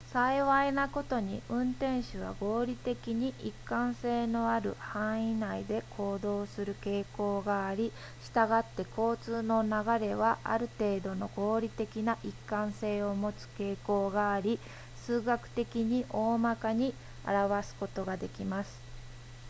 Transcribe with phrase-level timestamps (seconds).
[0.11, 7.91] 幸いなことに運転手は合理的に一貫性のある範囲内で行動する傾向があり
[8.23, 9.69] したがって交通の流
[10.07, 14.57] れはある程度の合理的な一貫性を持つ傾向があり
[15.05, 16.95] 数学的に大まかに
[17.27, 18.81] 表すことができます